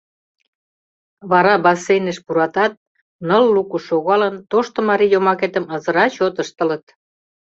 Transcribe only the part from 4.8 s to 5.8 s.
марий йомакетым